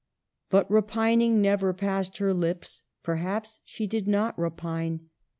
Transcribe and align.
But 0.49 0.65
repining 0.71 1.41
never 1.43 1.73
passed 1.73 2.17
her 2.17 2.25
PARENTAGE. 2.33 2.39
23 2.39 2.49
lips. 2.49 2.81
Perhaps 3.03 3.59
she 3.65 3.85
did 3.85 4.07
not 4.07 4.35
repine. 4.35 5.01